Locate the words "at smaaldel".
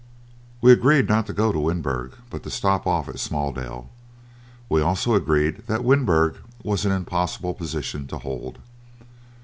3.07-3.87